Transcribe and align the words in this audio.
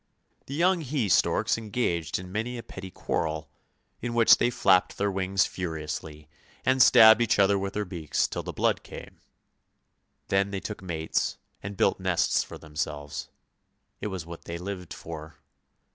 The 0.47 0.55
young 0.55 0.81
he 0.81 1.07
storks 1.09 1.59
engaged 1.59 2.17
in 2.17 2.31
many 2.31 2.57
a 2.57 2.63
petty 2.63 2.89
quarrel, 2.89 3.51
in 4.01 4.15
which 4.15 4.37
they 4.37 4.49
napped 4.65 4.97
their 4.97 5.11
wings 5.11 5.45
furiously 5.45 6.27
and 6.65 6.81
stabbed 6.81 7.21
each 7.21 7.37
other 7.37 7.59
with 7.59 7.75
their 7.75 7.85
beaks 7.85 8.27
till 8.27 8.41
the 8.41 8.51
blood 8.51 8.81
came. 8.81 9.19
Then 10.29 10.49
they 10.49 10.59
took 10.59 10.81
mates 10.81 11.37
and 11.61 11.77
built 11.77 11.99
nests 11.99 12.43
for 12.43 12.57
them 12.57 12.75
selves; 12.75 13.29
it 13.99 14.07
was 14.07 14.25
what 14.25 14.45
they 14.45 14.57
lived 14.57 14.91
for. 14.91 15.37